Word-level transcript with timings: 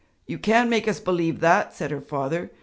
'You 0.25 0.39
can't 0.39 0.67
make 0.67 0.87
us 0.87 0.99
believe 0.99 1.41
that,' 1.41 1.75
said 1.75 1.91
her 1.91 2.01
father. 2.01 2.49